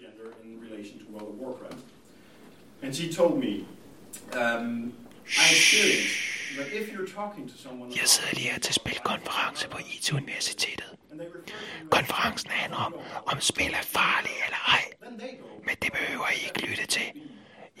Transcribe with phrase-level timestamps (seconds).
[0.00, 1.84] gender in relation to World of Warcraft.
[2.82, 3.66] And she told me,
[4.32, 4.92] um,
[5.38, 6.16] I experienced
[6.56, 10.90] that if you're talking to someone Jeg sidder lige her til spilkonference på IT-universitetet.
[11.90, 12.94] Konferencen handler om,
[13.26, 14.84] om spil er farlige eller ej.
[15.66, 17.08] Men det behøver I ikke lytte til.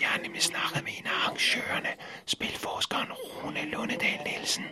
[0.00, 1.88] Jeg har nemlig snakket med en af arrangørerne,
[2.26, 4.64] spilforskeren Rune Lundedal Nielsen,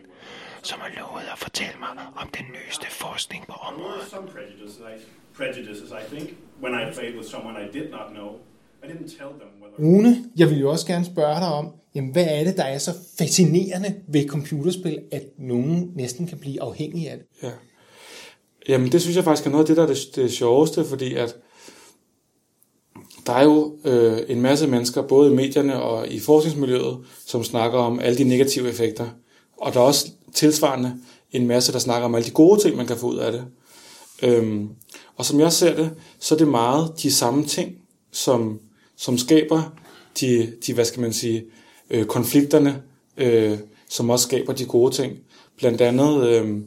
[0.62, 4.02] som har lovet at fortælle mig om den nyeste forskning på området.
[4.10, 4.94] some prejudices, I,
[5.36, 6.26] prejudices, I think,
[6.62, 8.28] when I played with someone I did not know.
[8.84, 9.76] I didn't tell them whether.
[9.78, 12.78] Rune, jeg vil jo også gerne spørge dig om, jamen, hvad er det, der er
[12.78, 17.26] så fascinerende ved computerspil, at nogen næsten kan blive afhængige af det?
[17.42, 17.50] Ja.
[18.68, 21.14] Jamen, det synes jeg faktisk er noget af det, der er det, det sjoveste, fordi
[21.14, 21.36] at
[23.26, 27.78] der er jo øh, en masse mennesker, både i medierne og i forskningsmiljøet, som snakker
[27.78, 29.08] om alle de negative effekter.
[29.56, 30.94] Og der er også tilsvarende
[31.32, 33.44] en masse, der snakker om alle de gode ting, man kan få ud af det.
[34.22, 34.68] Øhm,
[35.16, 37.76] og som jeg ser det, så er det meget de samme ting,
[38.12, 38.60] som,
[38.96, 39.72] som skaber
[40.20, 41.44] de, de, hvad skal man sige,
[41.90, 42.82] øh, konflikterne,
[43.16, 45.18] øh, som også skaber de gode ting.
[45.56, 46.60] Blandt andet, øh,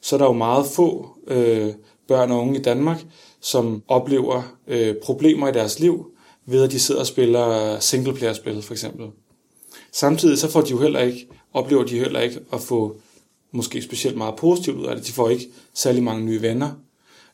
[0.00, 1.72] så er der jo meget få øh,
[2.08, 3.04] børn og unge i Danmark,
[3.40, 6.06] som oplever øh, problemer i deres liv,
[6.46, 9.06] ved at de sidder og spiller singleplayer-spil, for eksempel.
[9.92, 12.96] Samtidig så får de jo heller ikke, oplever de heller ikke at få
[13.52, 15.06] måske specielt meget positivt ud af det.
[15.06, 16.70] De får ikke særlig mange nye venner.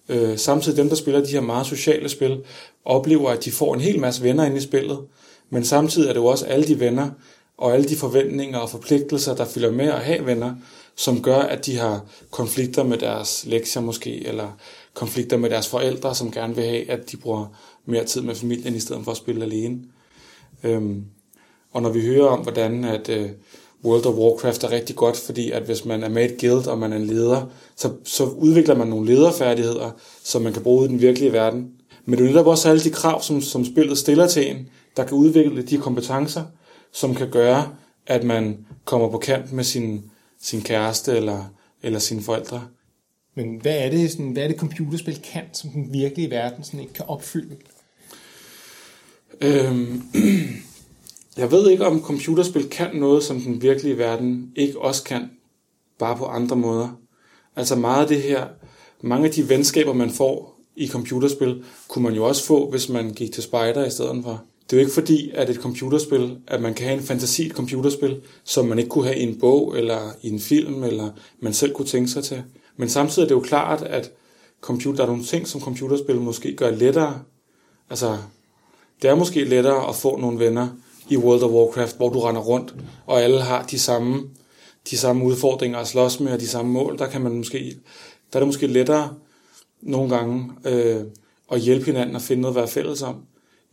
[0.08, 2.40] Øh, samtidig dem, der spiller de her meget sociale spil,
[2.84, 4.98] oplever, at de får en hel masse venner inde i spillet.
[5.50, 7.10] Men samtidig er det jo også alle de venner,
[7.58, 10.54] og alle de forventninger og forpligtelser, der følger med at have venner,
[10.96, 14.58] som gør, at de har konflikter med deres lektier måske, eller
[14.94, 17.46] konflikter med deres forældre, som gerne vil have, at de bruger
[17.86, 19.78] mere tid med familien, i stedet for at spille alene.
[20.62, 21.04] Øhm,
[21.72, 23.30] og når vi hører om, hvordan at øh,
[23.84, 26.78] World of Warcraft er rigtig godt, fordi at hvis man er med et guild, og
[26.78, 27.46] man er en leder,
[27.76, 29.90] så, så udvikler man nogle lederfærdigheder,
[30.24, 31.70] som man kan bruge i den virkelige verden.
[32.04, 35.04] Men det er netop også alle de krav, som, som spillet stiller til en, der
[35.04, 36.44] kan udvikle de kompetencer,
[36.92, 37.68] som kan gøre,
[38.06, 40.10] at man kommer på kant med sin,
[40.42, 41.44] sin kæreste eller,
[41.82, 42.62] eller sine forældre.
[43.34, 46.80] Men hvad er det, sådan, hvad er det computerspil kan, som den virkelige verden sådan
[46.80, 47.56] ikke kan opfylde?
[49.40, 50.02] Øhm,
[51.40, 55.30] jeg ved ikke, om computerspil kan noget, som den virkelige verden ikke også kan,
[55.98, 56.88] bare på andre måder.
[57.56, 58.46] Altså meget af det her,
[59.00, 63.10] mange af de venskaber, man får i computerspil, kunne man jo også få, hvis man
[63.10, 64.42] gik til spejder i stedet for.
[64.64, 67.46] Det er jo ikke fordi, at et computerspil, at man kan have en fantasi i
[67.46, 71.10] et computerspil, som man ikke kunne have i en bog, eller i en film, eller
[71.40, 72.42] man selv kunne tænke sig til.
[72.76, 74.12] Men samtidig er det jo klart, at
[74.60, 77.20] computer, der er nogle ting, som computerspil måske gør lettere.
[77.90, 78.18] Altså,
[79.02, 80.68] det er måske lettere at få nogle venner
[81.10, 82.74] i World of Warcraft, hvor du render rundt,
[83.06, 84.22] og alle har de samme,
[84.90, 86.98] de samme udfordringer at slås med, og de samme mål.
[86.98, 87.76] Der, kan man måske,
[88.32, 89.14] der er det måske lettere
[89.82, 91.00] nogle gange øh,
[91.52, 93.16] at hjælpe hinanden og finde noget at være fælles om,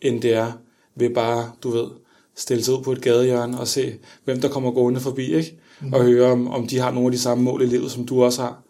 [0.01, 0.51] end det er
[0.95, 1.87] ved bare, du ved,
[2.35, 5.57] stille sig ud på et gadehjørne og se, hvem der kommer gående forbi, ikke?
[5.93, 8.23] Og høre, om, om de har nogle af de samme mål i livet, som du
[8.23, 8.61] også har.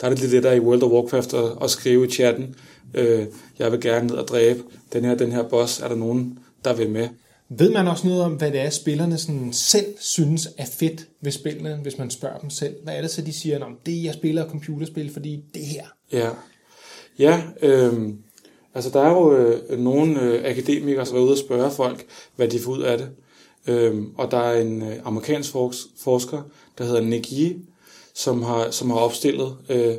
[0.00, 2.54] Der er det lidt lettere i World of Warcraft at, at skrive i chatten,
[2.94, 3.26] øh,
[3.58, 4.62] jeg vil gerne ned og dræbe
[4.92, 7.08] den her, den her boss, er der nogen, der vil med?
[7.50, 11.32] Ved man også noget om, hvad det er, spillerne sådan selv synes er fedt ved
[11.32, 12.74] spillene, hvis man spørger dem selv?
[12.84, 15.84] Hvad er det så, de siger, om det jeg spiller computerspil, fordi det her?
[16.12, 16.30] Ja,
[17.18, 18.14] ja øh,
[18.74, 22.48] altså der er jo øh, nogle øh, akademikere, som er ude og spørge folk, hvad
[22.48, 23.08] de får ud af det.
[23.66, 25.52] Øh, og der er en øh, amerikansk
[26.02, 26.42] forsker,
[26.78, 27.56] der hedder Nick Yee,
[28.14, 29.94] som har, som har opstillet øh,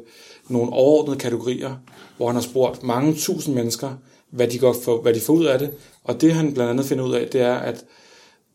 [0.48, 1.76] nogle overordnede kategorier,
[2.18, 3.94] hvor han har spurgt mange tusind mennesker,
[4.30, 5.72] hvad de, går for, hvad de får ud af det.
[6.04, 7.86] Og det han blandt andet finder ud af, det er, at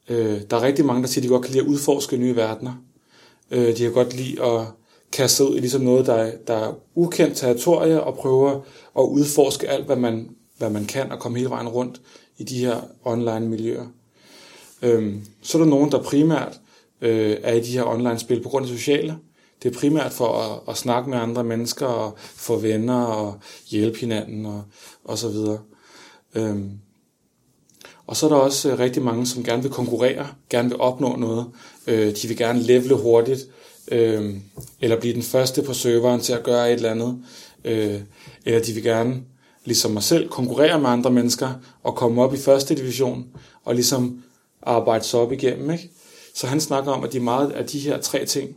[0.09, 2.37] øh, der er rigtig mange, der siger, at de godt kan lide at udforske nye
[2.37, 2.73] verdener.
[3.51, 4.67] Øh, de kan godt lide at
[5.13, 8.63] kaste sig ud i ligesom noget, der der er ukendt territorie, og prøve
[8.99, 12.01] at udforske alt, hvad man, hvad man kan, og komme hele vejen rundt
[12.39, 13.87] i de her online miljøer.
[14.83, 16.61] Øh, så er der nogen, der primært
[17.01, 19.17] øh, er i de her online-spil på grund af sociale.
[19.65, 23.35] Det er primært for at, at snakke med andre mennesker, og få venner, og
[23.67, 24.63] hjælpe hinanden, og,
[25.05, 25.59] og så videre.
[26.35, 26.71] Øhm,
[28.07, 31.17] og så er der også øh, rigtig mange, som gerne vil konkurrere, gerne vil opnå
[31.17, 31.47] noget.
[31.87, 33.41] Øh, de vil gerne levele hurtigt,
[33.89, 34.35] øh,
[34.81, 37.19] eller blive den første på serveren til at gøre et eller andet.
[37.65, 38.01] Øh,
[38.45, 39.23] eller de vil gerne,
[39.65, 41.49] ligesom mig selv, konkurrere med andre mennesker
[41.83, 43.27] og komme op i første division
[43.65, 44.23] og ligesom
[44.63, 45.71] arbejde sig op igennem.
[45.71, 45.91] Ikke?
[46.35, 48.57] Så han snakker om, at de meget af de her tre ting,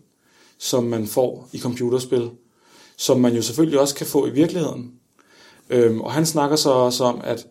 [0.59, 2.29] som man får i computerspil,
[2.97, 4.91] som man jo selvfølgelig også kan få i virkeligheden.
[5.69, 7.47] Øhm, og han snakker så også om, at,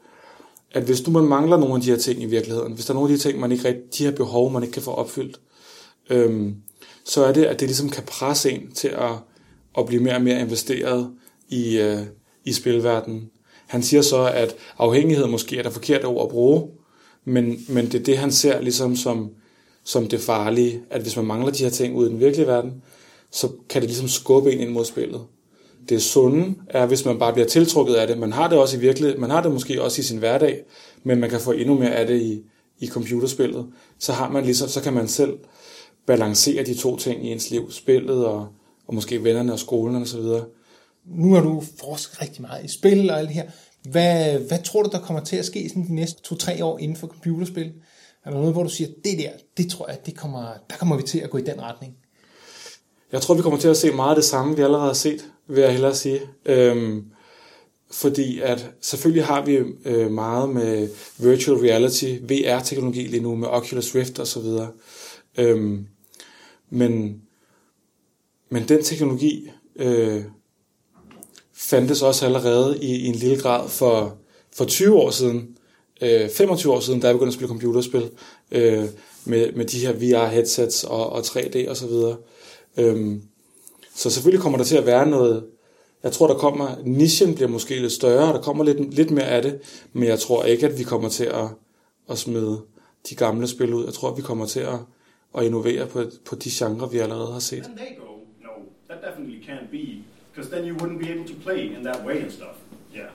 [0.73, 2.94] at hvis du man mangler nogle af de her ting i virkeligheden, hvis der er
[2.94, 5.41] nogle af de ting, man ikke rigtig, de her behov, man ikke kan få opfyldt,
[6.11, 6.56] øhm,
[7.05, 9.12] så er det, at det ligesom kan presse en til at,
[9.79, 11.11] at blive mere og mere investeret
[11.49, 12.02] i, øh,
[12.44, 13.31] i spilverdenen.
[13.67, 16.69] Han siger så, at afhængighed måske er det forkerte ord at bruge,
[17.25, 19.31] men, men det er det, han ser ligesom som,
[19.85, 22.82] som det farlige, at hvis man mangler de her ting ude i den virkelige verden,
[23.37, 25.21] så kan det ligesom skubbe en ind mod spillet.
[25.88, 28.19] Det sunde er, hvis man bare bliver tiltrukket af det.
[28.19, 30.62] Man har det også i virkelighed, man har det måske også i sin hverdag,
[31.05, 32.43] men man kan få endnu mere af det i,
[32.79, 33.67] i computerspillet.
[33.99, 35.38] Så har man ligesom, så kan man selv
[36.06, 38.49] balancere de to ting i ens liv, spillet og,
[38.87, 40.44] og måske vennerne og skolen og så videre.
[41.06, 43.50] Nu har du forsket rigtig meget i spil og alt det her.
[43.91, 46.97] Hvad, hvad tror du, der kommer til at ske sådan de næste to-tre år inden
[46.97, 47.73] for computerspil?
[48.25, 50.97] Er der noget, hvor du siger, det der, det tror jeg, det kommer, der kommer
[50.97, 51.97] vi til at gå i den retning?
[53.17, 55.25] Jeg tror, vi kommer til at se meget af det samme, vi allerede har set,
[55.49, 56.21] vil jeg hellere sige.
[56.47, 57.05] Øhm,
[57.91, 63.95] fordi at selvfølgelig har vi øh, meget med virtual reality, VR-teknologi lige nu, med Oculus
[63.95, 64.69] Rift og så videre.
[65.39, 65.87] Øhm,
[66.71, 67.23] men,
[68.51, 70.23] men den teknologi øh,
[71.55, 74.17] fandtes også allerede i, i en lille grad for,
[74.57, 75.57] for 20 år siden,
[76.03, 78.11] øh, 25 år siden, da jeg begyndte at spille computerspil,
[78.51, 78.85] øh,
[79.25, 82.17] med, med de her VR-headsets og, og 3D og så videre.
[82.76, 83.23] Øhm,
[83.94, 85.46] så selvfølgelig kommer der til at være noget,
[86.02, 89.43] jeg tror, der kommer, nichen bliver måske lidt større, der kommer lidt, lidt mere af
[89.43, 89.61] det,
[89.93, 91.49] men jeg tror ikke, at vi kommer til at,
[92.11, 92.62] at smide
[93.11, 93.84] de gamle spil ud.
[93.84, 94.78] Jeg tror, at vi kommer til at,
[95.38, 97.70] at innovere på, på de genrer, vi allerede har set.
[98.43, 98.50] No,
[98.88, 102.23] that definitely can't be, because then you wouldn't be able to play in that way
[102.23, 102.56] and stuff.
[102.96, 103.11] Yeah.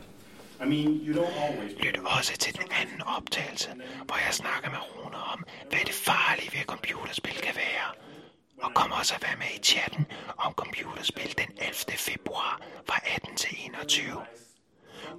[0.64, 1.72] I mean, you don't always...
[1.84, 3.70] Lyt også til den anden optagelse,
[4.06, 8.01] hvor jeg snakker med Rune om, hvad det farlige ved computerspil kan være.
[8.62, 10.06] Og kom også at være med i chatten
[10.38, 11.74] om computerspil den 11.
[12.10, 14.02] februar fra 18 til 21.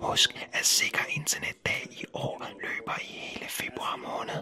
[0.01, 4.41] Husk, at Sikker Internetdag i år løber i hele februar måned.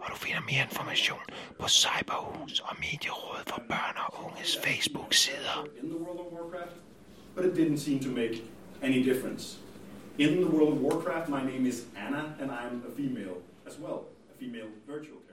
[0.00, 1.24] Og du finder mere information
[1.60, 5.56] på Cyberhus og Medierådet for Børn og Unges Facebook-sider.
[7.34, 8.42] But it didn't seem to make
[8.82, 9.58] any difference.
[10.18, 13.36] In the world of Warcraft, my name is Anna, and I'm a female
[13.66, 14.00] as well,
[14.32, 15.27] a female virtual.